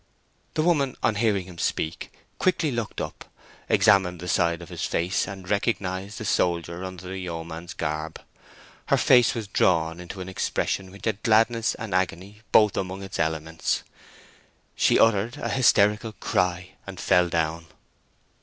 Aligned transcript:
The 0.55 0.63
woman, 0.63 0.95
on 1.03 1.13
hearing 1.13 1.45
him 1.45 1.59
speak, 1.59 2.11
quickly 2.39 2.71
looked 2.71 2.99
up, 2.99 3.23
examined 3.69 4.19
the 4.19 4.27
side 4.27 4.63
of 4.63 4.69
his 4.69 4.83
face, 4.83 5.27
and 5.27 5.47
recognized 5.47 6.17
the 6.17 6.25
soldier 6.25 6.83
under 6.83 7.09
the 7.09 7.19
yeoman's 7.19 7.75
garb. 7.75 8.19
Her 8.87 8.97
face 8.97 9.35
was 9.35 9.47
drawn 9.47 9.99
into 9.99 10.19
an 10.19 10.27
expression 10.27 10.89
which 10.89 11.05
had 11.05 11.21
gladness 11.21 11.75
and 11.75 11.93
agony 11.93 12.41
both 12.51 12.77
among 12.77 13.03
its 13.03 13.19
elements. 13.19 13.83
She 14.75 14.97
uttered 14.99 15.37
an 15.37 15.51
hysterical 15.51 16.13
cry, 16.13 16.71
and 16.87 16.99
fell 16.99 17.29
down. 17.29 17.67